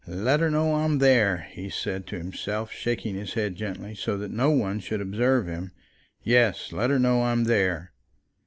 [0.07, 4.31] "Let her know I'm there," he said to himself, shaking his head gently, so that
[4.31, 5.73] no one should observe him;
[6.23, 7.91] "yes, let her know I'm there."